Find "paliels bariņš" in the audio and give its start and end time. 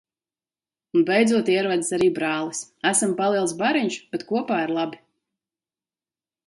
3.21-4.01